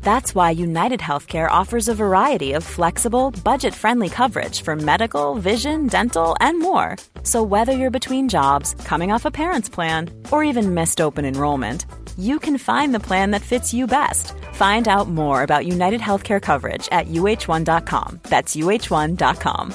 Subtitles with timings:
[0.00, 5.86] That's why United Healthcare offers a variety of flexible, budget friendly coverage for medical, vision,
[5.86, 6.96] dental, and more.
[7.22, 11.84] So, whether you're between jobs, coming off a parent's plan, or even missed open enrollment,
[12.16, 14.32] you can find the plan that fits you best.
[14.54, 18.20] Find out more about United Healthcare coverage at uh1.com.
[18.24, 19.74] That's uh1.com.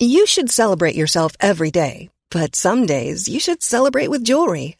[0.00, 4.79] You should celebrate yourself every day, but some days you should celebrate with jewelry.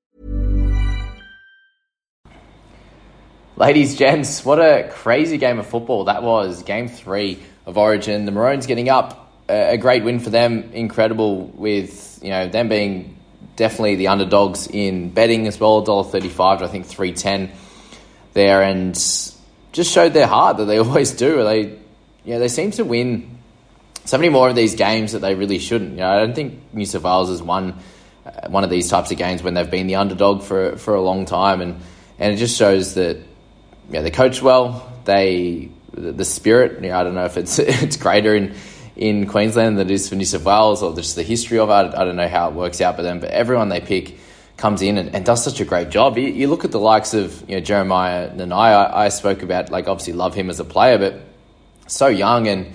[3.61, 6.63] Ladies, gents, what a crazy game of football that was.
[6.63, 7.37] Game three
[7.67, 8.25] of Origin.
[8.25, 10.71] The Maroons getting up, a great win for them.
[10.73, 13.17] Incredible with you know them being
[13.57, 15.85] definitely the underdogs in betting as well.
[15.85, 17.51] $1.35 to I think three ten
[18.33, 21.43] there, and just showed their heart that they always do.
[21.43, 21.77] They
[22.25, 23.37] know they seem to win
[24.05, 25.91] so many more of these games that they really shouldn't.
[25.91, 27.77] You know, I don't think New South Wales has won
[28.25, 31.01] uh, one of these types of games when they've been the underdog for for a
[31.01, 31.79] long time, and
[32.17, 33.17] and it just shows that
[33.91, 34.91] yeah, they coach well.
[35.05, 36.81] They the spirit.
[36.81, 38.55] You know, I don't know if it's it's greater in
[38.95, 41.97] in Queensland than it is for New South Wales or just the history of it.
[41.97, 44.17] I don't know how it works out for them, but everyone they pick
[44.57, 46.17] comes in and, and does such a great job.
[46.17, 48.53] You, you, look at the likes of you know Jeremiah Nanai.
[48.53, 51.21] I, I spoke about like obviously love him as a player, but
[51.87, 52.73] so young and.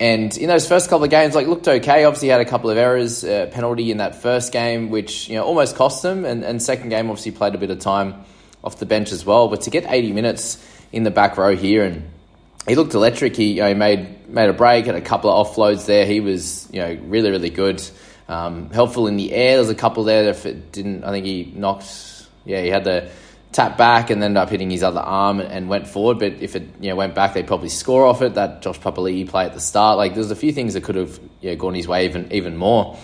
[0.00, 2.02] And in those first couple of games, like looked okay.
[2.02, 5.44] Obviously, had a couple of errors, uh, penalty in that first game, which you know
[5.44, 6.24] almost cost them.
[6.24, 8.24] And, and second game, obviously played a bit of time
[8.64, 9.46] off the bench as well.
[9.48, 10.58] But to get 80 minutes
[10.90, 12.10] in the back row here, and
[12.66, 13.36] he looked electric.
[13.36, 16.06] He, you know, made made a break, and a couple of offloads there.
[16.06, 17.82] He was you know really really good,
[18.26, 19.56] um, helpful in the air.
[19.56, 21.86] There's a couple there that if it didn't, I think he knocked.
[22.46, 23.10] Yeah, he had the
[23.52, 26.18] tap back and ended up hitting his other arm and, went forward.
[26.18, 28.34] But if it you know went back, they'd probably score off it.
[28.34, 31.20] That Josh Papali'i play at the start, like there's a few things that could have
[31.58, 32.98] gone his way even even more.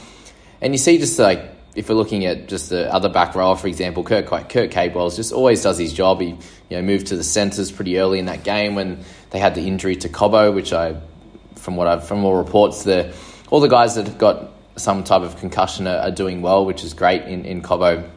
[0.62, 3.68] And you see just like if we're looking at just the other back row, for
[3.68, 6.20] example, Kurt, Kurt Capewell's just always does his job.
[6.20, 6.36] He you
[6.76, 9.96] know moved to the centres pretty early in that game when they had the injury
[9.96, 11.00] to Cobbo, which I,
[11.56, 13.14] from what I've from all reports, the
[13.50, 16.82] all the guys that have got some type of concussion are, are doing well, which
[16.82, 18.08] is great in in Cobbo,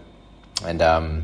[0.65, 1.23] and um,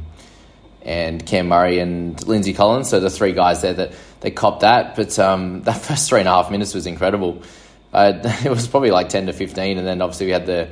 [0.83, 2.89] and Cam Murray and Lindsay Collins.
[2.89, 6.27] So the three guys there that they copped that, but um, that first three and
[6.27, 7.41] a half minutes was incredible.
[7.91, 8.13] Uh,
[8.45, 10.69] it was probably like ten to fifteen, and then obviously we had the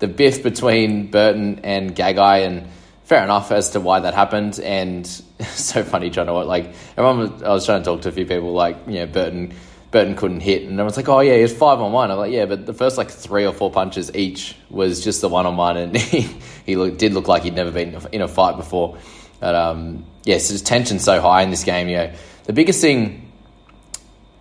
[0.00, 2.68] the biff between Burton and Gagai, and
[3.04, 4.58] fair enough as to why that happened.
[4.58, 5.06] And
[5.40, 7.18] so funny trying to like everyone.
[7.18, 9.54] Was, I was trying to talk to a few people like you know Burton.
[9.92, 12.46] Burton couldn't hit, and everyone's like, "Oh yeah, he's five on one." I'm like, "Yeah,
[12.46, 15.76] but the first like three or four punches each was just the one on one,
[15.76, 16.28] and he
[16.64, 18.98] he look, did look like he'd never been in a fight before."
[19.40, 21.88] But um, yes, yeah, so tension so high in this game.
[21.88, 22.12] You know,
[22.44, 23.32] the biggest thing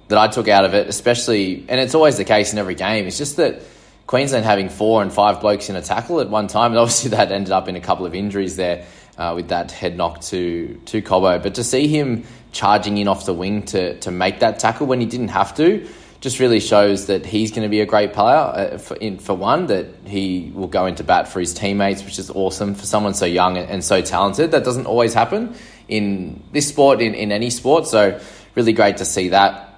[0.10, 3.08] that I took out of it, especially, and it's always the case in every game,
[3.08, 3.64] is just that
[4.10, 7.32] Queensland having four and five blokes in a tackle at one time, and obviously that
[7.32, 8.88] ended up in a couple of injuries there
[9.20, 11.44] uh, with that head knock to to Cobbo.
[11.44, 15.00] But to see him charging in off the wing to to make that tackle when
[15.00, 15.88] he didn't have to,
[16.22, 18.36] just really shows that he's going to be a great player.
[18.36, 22.18] Uh, for, in, for one, that he will go into bat for his teammates, which
[22.18, 24.50] is awesome for someone so young and, and so talented.
[24.50, 25.54] That doesn't always happen
[25.88, 27.86] in this sport, in, in any sport.
[27.86, 28.20] So
[28.56, 29.69] really great to see that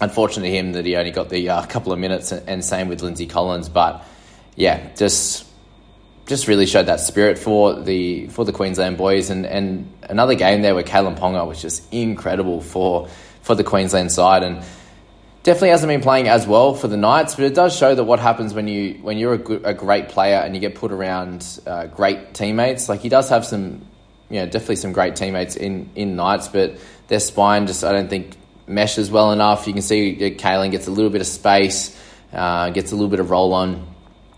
[0.00, 3.02] unfortunate to him that he only got the uh, couple of minutes, and same with
[3.02, 3.68] Lindsay Collins.
[3.68, 4.04] But
[4.56, 5.46] yeah, just
[6.26, 10.62] just really showed that spirit for the for the Queensland boys, and, and another game
[10.62, 13.08] there where Kalyn Ponga was just incredible for
[13.42, 14.64] for the Queensland side, and
[15.44, 18.18] definitely hasn't been playing as well for the Knights, but it does show that what
[18.18, 21.60] happens when you when you're a, good, a great player and you get put around
[21.66, 22.88] uh, great teammates.
[22.88, 23.86] Like he does have some,
[24.30, 28.08] you know, definitely some great teammates in in Knights, but their spine just I don't
[28.08, 29.66] think meshes well enough.
[29.66, 31.98] You can see Kalyn gets a little bit of space,
[32.32, 33.86] uh, gets a little bit of roll on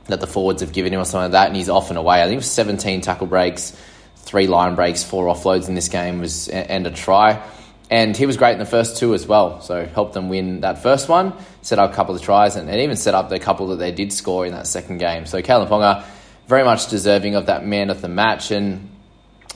[0.06, 2.22] that the forwards have given him or something like that, and he's off and away.
[2.22, 3.76] I think it was 17 tackle breaks,
[4.16, 7.42] three line breaks, four offloads in this game was and a try.
[7.88, 10.82] And he was great in the first two as well, so helped them win that
[10.82, 11.32] first one,
[11.62, 13.92] set up a couple of tries, and, and even set up the couple that they
[13.92, 15.24] did score in that second game.
[15.26, 16.04] So Kalyn Ponga,
[16.48, 18.50] very much deserving of that man of the match.
[18.50, 18.90] And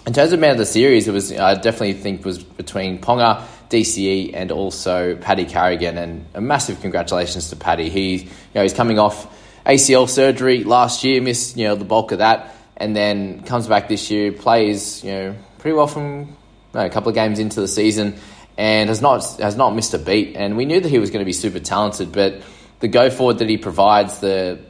[0.07, 3.45] in terms of man of the series, it was I definitely think was between Ponga,
[3.71, 5.97] DCE, and also Paddy Carrigan.
[5.97, 7.89] And a massive congratulations to Paddy.
[7.89, 9.27] He, you know, he's coming off
[9.65, 13.89] ACL surgery last year, missed you know the bulk of that, and then comes back
[13.89, 16.37] this year, plays you know pretty well from
[16.75, 18.19] a couple of games into the season
[18.61, 20.37] and has not has not missed a beat.
[20.37, 22.43] And we knew that he was going to be super talented, but
[22.81, 24.61] the go forward that he provides, the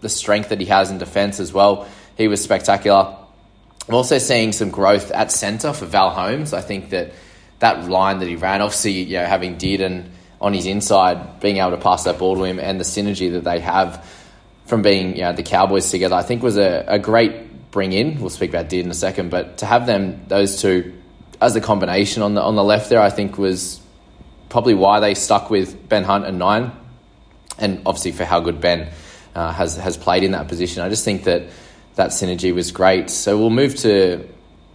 [0.00, 3.16] the strength that he has in defence as well, he was spectacular.
[3.88, 6.52] I'm also seeing some growth at centre for Val Holmes.
[6.52, 7.12] I think that
[7.62, 10.08] that line that he ran, obviously, you know, having Dearden
[10.40, 13.44] on his inside, being able to pass that ball to him, and the synergy that
[13.44, 14.04] they have
[14.66, 18.20] from being you know, the Cowboys together, I think was a, a great bring in.
[18.20, 20.92] We'll speak about Dearden in a second, but to have them, those two,
[21.40, 23.80] as a combination on the on the left there, I think was
[24.48, 26.72] probably why they stuck with Ben Hunt and nine,
[27.58, 28.90] and obviously for how good Ben
[29.34, 30.82] uh, has has played in that position.
[30.82, 31.44] I just think that
[31.94, 33.08] that synergy was great.
[33.08, 34.28] So we'll move to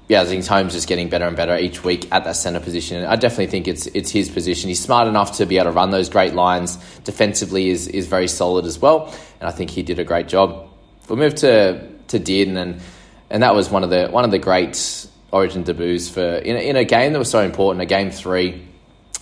[0.08, 3.04] yeah, I think Holmes just getting better and better each week at that centre position.
[3.04, 4.70] I definitely think it's it's his position.
[4.70, 6.78] He's smart enough to be able to run those great lines.
[7.04, 10.70] Defensively is is very solid as well, and I think he did a great job.
[11.10, 12.82] We'll move to to Dearden and
[13.30, 16.60] and that was one of the one of the great Origin debuts for in a,
[16.60, 18.66] in a game that was so important, a game three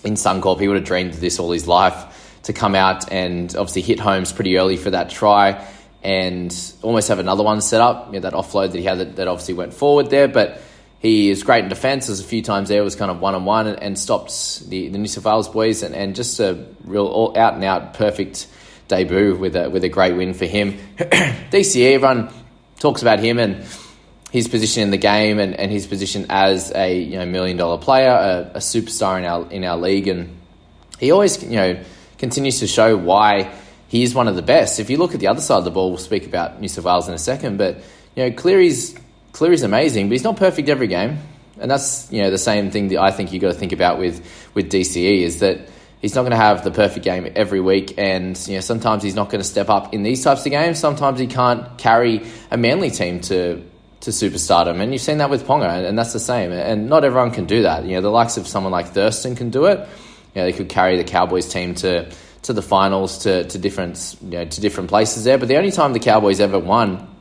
[0.03, 0.59] in Suncorp.
[0.59, 3.99] He would have dreamed of this all his life to come out and obviously hit
[3.99, 5.65] Holmes pretty early for that try
[6.03, 8.13] and almost have another one set up.
[8.13, 10.61] You know, that offload that he had that, that obviously went forward there, but
[11.05, 12.07] he is great in defence.
[12.07, 14.97] There's a few times there was kind of one on one and stopped the, the
[14.97, 18.47] New South Wales boys and, and just a real out and out perfect
[18.87, 20.79] debut with a with a great win for him.
[20.97, 22.33] DCE, everyone
[22.79, 23.63] talks about him and
[24.31, 27.77] his position in the game and, and his position as a you know million dollar
[27.77, 30.35] player, a, a superstar in our in our league, and
[30.99, 31.83] he always you know
[32.17, 33.53] continues to show why
[33.89, 34.79] he is one of the best.
[34.79, 36.85] If you look at the other side of the ball, we'll speak about New South
[36.85, 37.77] Wales in a second, but
[38.15, 38.95] you know Cleary's
[39.35, 41.17] Cleary's amazing, but he's not perfect every game,
[41.59, 43.99] and that's you know the same thing that I think you got to think about
[43.99, 45.59] with with DCE is that
[46.01, 49.13] he's not going to have the perfect game every week, and you know sometimes he's
[49.13, 50.79] not going to step up in these types of games.
[50.79, 53.61] Sometimes he can't carry a Manly team to
[53.99, 56.53] to superstardom, and you've seen that with Ponga, and that's the same.
[56.53, 57.83] And not everyone can do that.
[57.83, 59.79] You know, the likes of someone like Thurston can do it.
[60.33, 62.09] You know, they could carry the Cowboys team to
[62.43, 65.37] to the finals, to to different you know to different places there.
[65.37, 67.14] But the only time the Cowboys ever won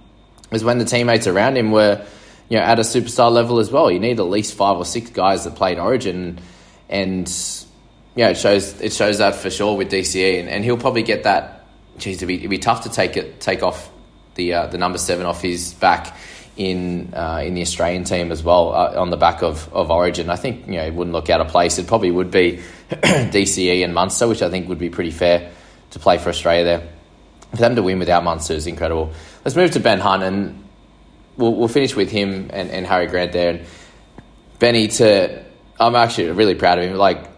[0.55, 2.07] was when the teammates around him were
[2.49, 3.91] you know at a superstar level as well.
[3.91, 6.39] You need at least five or six guys that played Origin,
[6.89, 7.29] and
[8.15, 11.25] yeah, it shows it shows that for sure with DCE, and, and he'll probably get
[11.25, 11.67] that.
[11.99, 13.91] Geez, it'd be, it'd be tough to take it take off
[14.37, 16.17] the uh, the number seven off his back
[16.57, 20.31] in uh, in the Australian team as well uh, on the back of, of Origin.
[20.31, 21.79] I think you know it wouldn't look out of place.
[21.79, 22.61] It probably would be
[22.91, 25.51] DCE and Munster, which I think would be pretty fair
[25.91, 26.89] to play for Australia there.
[27.51, 29.13] For them to win without Munster is incredible.
[29.45, 30.65] Let's move to Ben Hunt and
[31.37, 33.51] we'll, we'll finish with him and, and Harry Grant there.
[33.51, 33.67] And
[34.59, 35.45] Benny, to
[35.79, 36.97] I'm actually really proud of him.
[36.97, 37.29] Like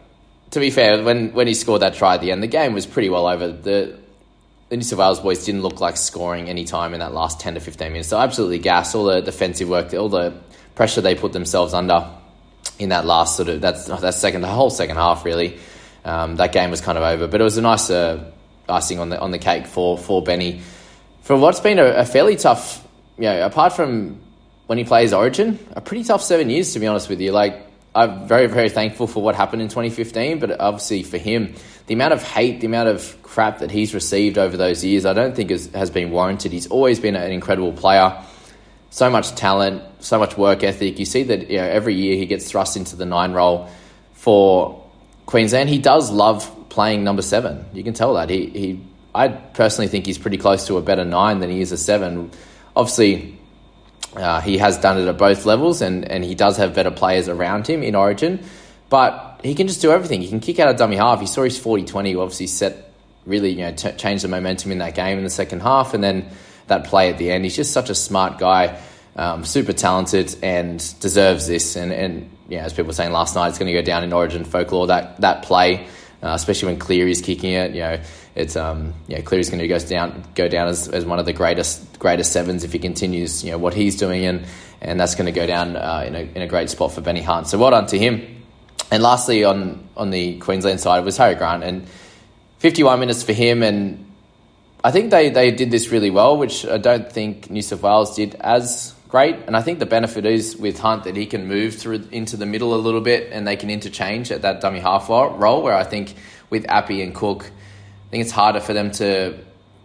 [0.51, 2.87] to be fair, when when he scored that try at the end, the game was
[2.87, 3.49] pretty well over.
[3.49, 3.99] The
[4.69, 7.55] the New South Wales boys didn't look like scoring any time in that last 10
[7.55, 8.09] to 15 minutes.
[8.09, 10.35] So absolutely gas, all the defensive work, all the
[10.75, 12.11] pressure they put themselves under
[12.79, 15.59] in that last sort of, that's that second, the whole second half really.
[16.05, 18.25] Um, that game was kind of over, but it was a nice uh,
[18.69, 20.63] icing on the on the cake for for Benny
[21.27, 22.87] for what's been a, a fairly tough,
[23.19, 24.21] you know, apart from
[24.67, 27.33] when he plays Origin, a pretty tough seven years to be honest with you.
[27.33, 27.67] Like
[27.97, 31.57] I'm very very thankful for what happened in 2015, but obviously for him,
[31.89, 35.15] the amount of hate, the amount of crap that he's received over those years, I
[35.15, 36.53] don't think is, has been warranted.
[36.53, 38.23] He's always been an incredible player,
[38.91, 40.97] so much talent, so much work ethic.
[40.97, 43.69] You see that you know, every year he gets thrust into the nine role
[44.13, 44.81] for
[45.27, 45.71] Queensland.
[45.71, 47.65] He does love playing number seven.
[47.73, 48.31] You can tell that.
[48.31, 48.81] He, he
[49.17, 52.31] I personally think he's pretty close to a better nine than he is a seven.
[52.75, 53.39] Obviously,
[54.15, 57.29] uh, he has done it at both levels, and, and he does have better players
[57.29, 58.45] around him in Origin.
[58.89, 60.21] But he can just do everything.
[60.23, 61.21] He can kick out a dummy half.
[61.21, 62.93] He saw his 40 20, obviously set
[63.27, 66.03] really you know t- change the momentum in that game in the second half, and
[66.03, 66.29] then
[66.69, 67.45] that play at the end.
[67.45, 68.81] He's just such a smart guy,
[69.17, 71.77] um, super talented, and deserves this.
[71.77, 74.13] And and yeah, as people were saying last night, it's going to go down in
[74.13, 74.87] Origin folklore.
[74.87, 75.87] That that play,
[76.23, 78.01] uh, especially when Cleary's kicking it, you know,
[78.37, 81.33] it's um yeah Cleary's going to go down go down as, as one of the
[81.33, 84.45] greatest greatest sevens if he continues you know what he's doing, and
[84.81, 87.23] and that's going to go down uh, in a in a great spot for Benny
[87.23, 87.49] Hunt.
[87.49, 88.45] So well done to him.
[88.91, 91.87] and lastly, on on the Queensland side was Harry Grant, and
[92.59, 94.07] 51 minutes for him, and
[94.83, 98.15] I think they, they did this really well, which I don't think New South Wales
[98.15, 99.37] did as great.
[99.47, 102.47] And I think the benefit is with Hunt that he can move through into the
[102.47, 105.63] middle a little bit, and they can interchange at that dummy half role.
[105.63, 106.15] Where I think
[106.51, 107.51] with Api and Cook,
[108.07, 109.39] I think it's harder for them to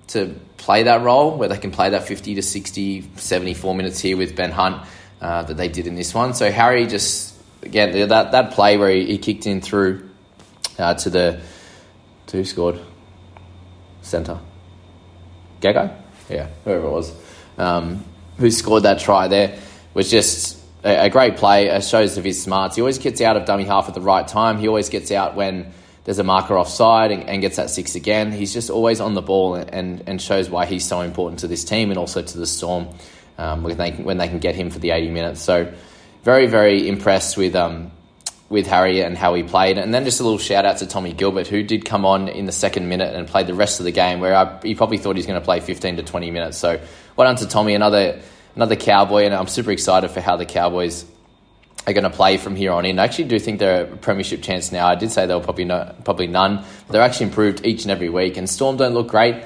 [0.09, 4.17] to play that role where they can play that 50 to 60, 74 minutes here
[4.17, 4.85] with Ben Hunt
[5.21, 6.33] uh, that they did in this one.
[6.33, 10.09] So Harry just again that that play where he, he kicked in through
[10.77, 11.41] uh, to the
[12.27, 12.79] to who scored
[14.01, 14.39] centre
[15.61, 15.95] Gagai,
[16.29, 17.13] yeah, whoever it was,
[17.57, 18.03] um,
[18.37, 19.59] who scored that try there
[19.93, 21.67] was just a, a great play.
[21.67, 22.75] It shows of his smarts.
[22.75, 24.57] He always gets out of dummy half at the right time.
[24.57, 25.71] He always gets out when
[26.03, 28.31] there's a marker offside and, and, gets that six again.
[28.31, 31.63] He's just always on the ball and, and shows why he's so important to this
[31.63, 32.87] team and also to the Storm
[33.37, 35.41] um, when, they, when they can get him for the 80 minutes.
[35.41, 35.71] So,
[36.23, 37.91] very, very impressed with um,
[38.51, 39.77] with Harry and how he played.
[39.77, 42.45] And then just a little shout out to Tommy Gilbert, who did come on in
[42.45, 45.15] the second minute and played the rest of the game, where I, he probably thought
[45.15, 46.57] he was going to play 15 to 20 minutes.
[46.57, 46.79] So
[47.15, 48.21] well done to Tommy, another
[48.55, 51.05] another Cowboy, and I'm super excited for how the Cowboys
[51.87, 52.99] are going to play from here on in.
[52.99, 54.87] I actually do think they're a premiership chance now.
[54.87, 56.63] I did say they were probably no, probably none.
[56.89, 59.43] They're actually improved each and every week, and Storm don't look great.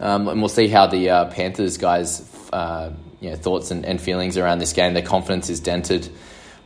[0.00, 4.00] Um, and we'll see how the uh, Panthers guys' uh, you know, thoughts and, and
[4.00, 4.94] feelings around this game.
[4.94, 6.10] Their confidence is dented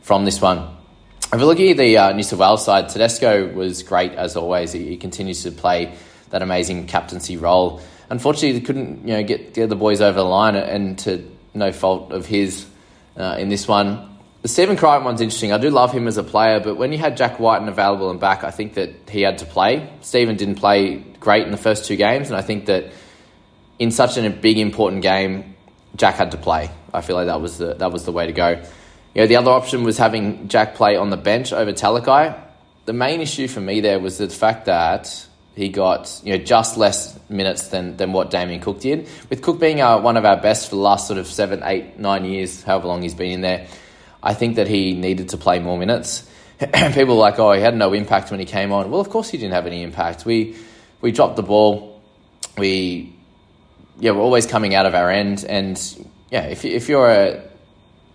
[0.01, 0.75] from this one.
[1.31, 4.71] If we're at the uh, New South Wales side, Tedesco was great as always.
[4.71, 5.93] He, he, continues to play
[6.31, 7.81] that amazing captaincy role.
[8.09, 11.71] Unfortunately, they couldn't you know get the other boys over the line, and to no
[11.71, 12.65] fault of his
[13.15, 14.08] uh, in this one.
[14.41, 15.51] The Stephen Crichton one's interesting.
[15.51, 18.21] I do love him as a player, but when you had Jack Wighton available and
[18.21, 19.89] back, I think that he had to play.
[19.99, 22.85] Stephen didn't play great in the first two games, and I think that
[23.79, 25.55] in such a big important game,
[25.97, 26.71] Jack had to play.
[26.93, 28.49] I feel like that was the that was the way to go.
[29.13, 32.39] You know, the other option was having Jack play on the bench over Talakai.
[32.85, 36.77] The main issue for me there was the fact that he got you know just
[36.77, 39.09] less minutes than, than what Damien Cook did.
[39.29, 41.99] With Cook being uh, one of our best for the last sort of seven, eight,
[41.99, 43.67] nine years, however long he's been in there,
[44.21, 46.29] I think that he needed to play more minutes.
[46.59, 48.91] People are like, oh, he had no impact when he came on.
[48.91, 50.25] Well, of course he didn't have any impact.
[50.25, 50.57] We
[51.01, 52.01] we dropped the ball.
[52.57, 53.15] We
[53.99, 55.77] yeah, we're always coming out of our end, and
[56.29, 57.49] yeah, if if you're a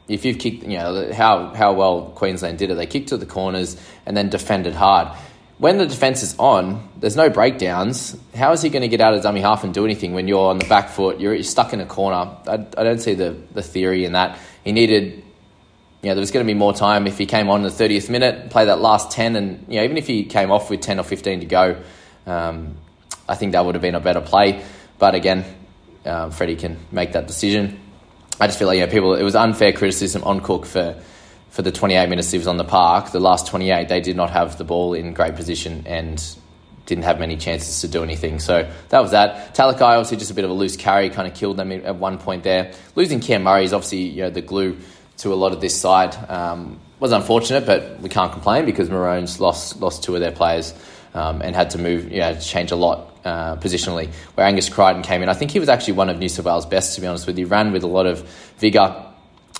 [0.08, 3.26] if you've kicked, you know, how, how well Queensland did it, they kicked to the
[3.26, 5.16] corners and then defended hard.
[5.58, 8.16] When the defence is on, there's no breakdowns.
[8.34, 10.50] How is he going to get out of dummy half and do anything when you're
[10.50, 11.20] on the back foot?
[11.20, 12.36] You're, you're stuck in a corner.
[12.46, 14.38] I, I don't see the, the theory in that.
[14.64, 15.23] He needed,
[16.04, 17.70] you know, there was going to be more time if he came on in the
[17.70, 20.82] 30th minute, play that last 10, and, you know, even if he came off with
[20.82, 21.82] 10 or 15 to go,
[22.26, 22.76] um,
[23.26, 24.62] I think that would have been a better play.
[24.98, 25.46] But again,
[26.04, 27.80] uh, Freddie can make that decision.
[28.38, 29.14] I just feel like yeah, people.
[29.14, 31.00] It was unfair criticism on Cook for
[31.48, 33.12] for the 28 minutes he was on the park.
[33.12, 36.20] The last 28, they did not have the ball in great position and
[36.86, 38.40] didn't have many chances to do anything.
[38.40, 39.54] So that was that.
[39.54, 42.18] Talakai obviously just a bit of a loose carry, kind of killed them at one
[42.18, 42.72] point there.
[42.94, 44.76] Losing Cam Murray is obviously you know the glue
[45.18, 46.16] to a lot of this side.
[46.28, 50.72] Um, was unfortunate, but we can't complain because Maroons lost lost two of their players
[51.12, 55.02] um, and had to move, you know, change a lot uh, positionally, where Angus Crichton
[55.02, 55.28] came in.
[55.28, 57.38] I think he was actually one of New South Wales' best, to be honest with
[57.38, 57.46] you.
[57.46, 58.28] Ran with a lot of
[58.58, 59.06] vigour,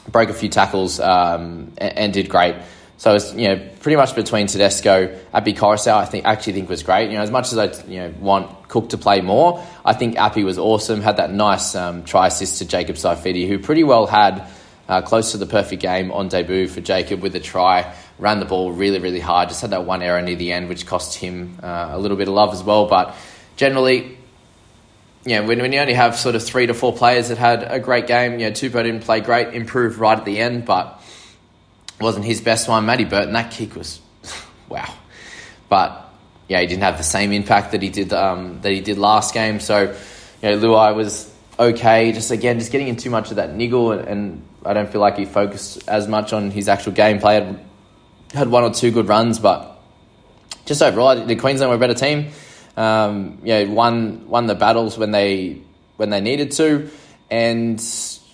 [0.09, 2.57] broke a few tackles, um, and, and, did great.
[2.97, 6.69] So it was, you know, pretty much between Tedesco, Api Koroisau, I think actually think
[6.69, 7.11] was great.
[7.11, 10.17] You know, as much as I you know want Cook to play more, I think
[10.17, 11.01] Api was awesome.
[11.01, 14.49] Had that nice um, try assist to Jacob Saifiti, who pretty well had
[14.89, 17.95] uh, close to the perfect game on debut for Jacob with a try.
[18.19, 19.49] Ran the ball really, really hard.
[19.49, 22.29] Just had that one error near the end, which cost him uh, a little bit
[22.29, 22.87] of love as well.
[22.87, 23.15] But
[23.57, 24.19] generally,
[25.25, 27.81] yeah, when, when you only have sort of three to four players that had a
[27.81, 31.01] great game, you know, didn't play great, improved right at the end, but
[32.01, 32.85] wasn't his best one.
[32.85, 34.01] Matty Burton, that kick was
[34.69, 34.93] wow.
[35.69, 36.05] But
[36.49, 39.33] yeah, he didn't have the same impact that he did um, that he did last
[39.33, 39.61] game.
[39.61, 39.97] So,
[40.43, 42.13] you know, Luai was okay.
[42.13, 45.01] Just again, just getting in too much of that niggle, and, and I don't feel
[45.01, 47.45] like he focused as much on his actual gameplay.
[47.45, 47.61] Had,
[48.33, 49.81] had one or two good runs, but
[50.65, 52.33] just overall, the Queensland were a better team
[52.77, 55.61] um, you know, won won the battles when they
[55.97, 56.91] when they needed to,
[57.31, 57.79] and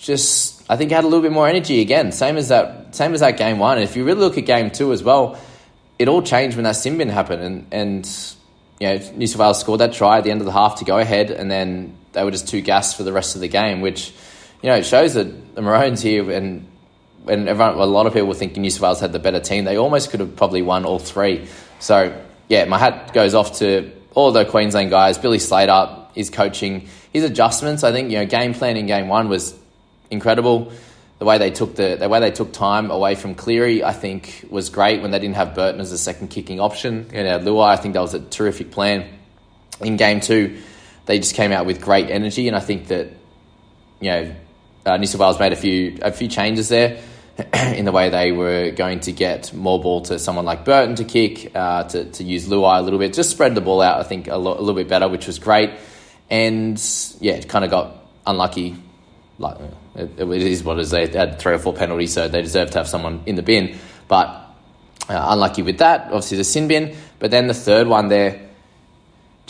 [0.01, 2.13] just I think had a little bit more energy again.
[2.13, 3.79] Same as that same as that game one.
[3.79, 5.39] And if you really look at game two as well,
[5.99, 8.35] it all changed when that sin bin happened, and and
[8.79, 10.85] you know New South Wales scored that try at the end of the half to
[10.85, 13.83] go ahead, and then they were just too gassed for the rest of the game,
[13.83, 14.13] which
[14.63, 16.67] you know it shows that the Maroons here and.
[17.29, 19.65] And everyone, a lot of people were thinking New South Wales had the better team.
[19.65, 21.47] They almost could have probably won all three.
[21.79, 26.89] So yeah, my hat goes off to all the Queensland guys, Billy Slater, his coaching,
[27.13, 27.85] his adjustments.
[27.85, 29.55] I think you know game plan in game one was
[30.11, 30.73] incredible.
[31.19, 34.47] the way they took the the way they took time away from Cleary, I think
[34.51, 37.09] was great when they didn't have Burton as a second kicking option.
[37.13, 39.07] You uh, know, Luai, I think that was a terrific plan.
[39.81, 40.59] In game two,
[41.07, 43.09] they just came out with great energy, and I think that
[44.01, 44.35] you know
[44.87, 47.03] uh, New South Wales made a few a few changes there
[47.55, 51.05] in the way they were going to get more ball to someone like Burton to
[51.05, 54.01] kick, uh, to to use Luai a little bit, just spread the ball out.
[54.01, 55.71] I think a, lo- a little bit better, which was great,
[56.29, 56.81] and
[57.21, 57.97] yeah, it kind of got
[58.27, 58.77] unlucky
[59.39, 59.57] like
[59.97, 60.91] it, it is what it is.
[60.91, 63.79] They had three or four penalties, so they deserve to have someone in the bin.
[64.07, 64.29] But
[65.09, 66.97] uh, unlucky with that, obviously the sin bin.
[67.19, 68.50] But then the third one there,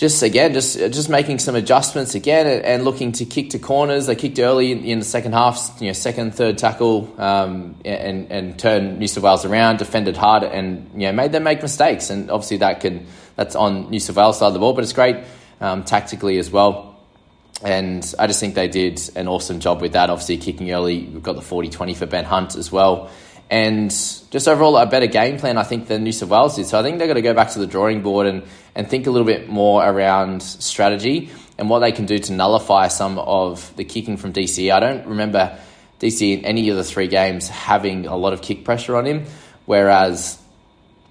[0.00, 4.06] just again, just just making some adjustments again and, and looking to kick to corners.
[4.06, 8.32] They kicked early in, in, the second half, you know, second, third tackle, um, and
[8.32, 12.08] and turned New South Wales around, defended hard, and you know made them make mistakes.
[12.08, 14.94] And obviously that can that's on New South Wales side of the ball, but it's
[14.94, 15.18] great
[15.60, 16.90] um, tactically as well
[17.62, 20.08] and I just think they did an awesome job with that.
[20.08, 23.10] Obviously, kicking early, we've got the 40 20 for Ben Hunt as well.
[23.50, 26.66] And just overall, a better game plan, I think, than New South Wales did.
[26.66, 28.44] So I think they've got to go back to the drawing board and,
[28.76, 32.88] and think a little bit more around strategy and what they can do to nullify
[32.88, 34.72] some of the kicking from DC.
[34.72, 35.58] I don't remember
[35.98, 39.26] DC in any of the three games having a lot of kick pressure on him,
[39.66, 40.40] whereas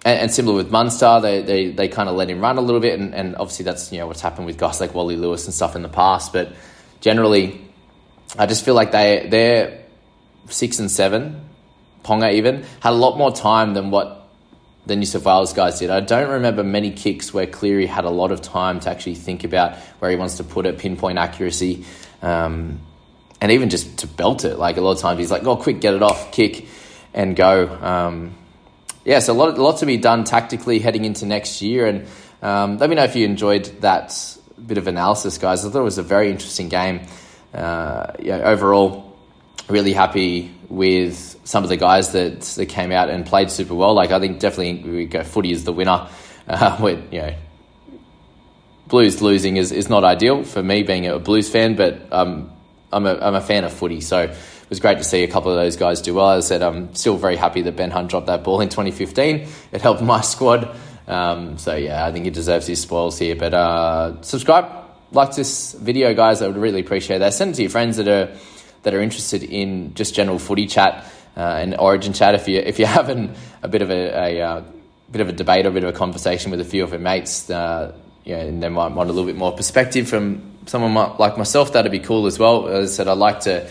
[0.06, 2.80] and, and, similar with Munster, they, they, they kind of let him run a little
[2.80, 5.54] bit, and, and obviously that's you know what's happened with guys like Wally Lewis and
[5.54, 6.34] stuff in the past.
[6.34, 6.54] But
[7.02, 7.62] generally,
[8.38, 9.84] I just feel like they they're
[10.48, 11.49] six and seven,
[12.04, 14.28] Ponga even had a lot more time than what
[14.86, 15.90] the New South Wales guys did.
[15.90, 19.44] I don't remember many kicks where Cleary had a lot of time to actually think
[19.44, 21.86] about where he wants to put it, pinpoint accuracy,
[22.22, 22.80] um,
[23.40, 24.58] and even just to belt it.
[24.58, 26.68] Like a lot of times he's like, "Oh, quick, get it off, kick,
[27.14, 28.36] and go." Um,
[29.06, 31.86] yeah, so a lot, a lot to be done tactically heading into next year.
[31.86, 32.08] And
[32.42, 34.14] um, let me know if you enjoyed that
[34.66, 35.66] bit of analysis, guys.
[35.66, 37.02] I thought it was a very interesting game.
[37.54, 39.18] Uh, yeah, overall,
[39.70, 43.94] really happy with some of the guys that, that came out and played super well.
[43.94, 46.08] Like I think definitely we go footy is the winner.
[46.50, 47.36] Uh, with, you know,
[48.88, 52.52] Blues losing is, is not ideal for me being a Blues fan, but um,
[52.92, 55.52] I'm a I'm a fan of footy, so it was great to see a couple
[55.52, 56.32] of those guys do well.
[56.32, 59.48] As I said, I'm still very happy that Ben Hunt dropped that ball in 2015.
[59.72, 60.76] It helped my squad.
[61.08, 63.36] Um, so yeah, I think he deserves his spoils here.
[63.36, 64.72] But uh, subscribe,
[65.12, 66.42] like this video, guys.
[66.42, 67.36] I would really appreciate that.
[67.36, 68.36] Send it to your friends that are
[68.84, 72.36] that are interested in just general footy chat uh, and Origin chat.
[72.36, 74.64] If you if you're having a bit of a, a uh,
[75.12, 77.00] bit of a debate or a bit of a conversation with a few of your
[77.00, 81.38] mates, uh, yeah, and they might want a little bit more perspective from someone like
[81.38, 82.68] myself, that'd be cool as well.
[82.68, 83.70] As I said, I like to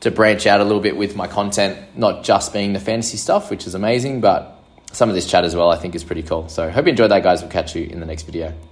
[0.00, 3.50] to branch out a little bit with my content, not just being the fantasy stuff,
[3.50, 4.58] which is amazing, but
[4.90, 6.48] some of this chat as well, I think is pretty cool.
[6.48, 7.40] So hope you enjoyed that, guys.
[7.40, 8.71] We'll catch you in the next video.